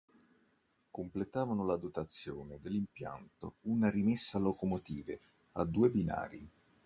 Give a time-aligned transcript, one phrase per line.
[0.89, 5.19] Completavano la dotazione dell'impianto una rimessa locomotive
[5.51, 6.49] a due binari.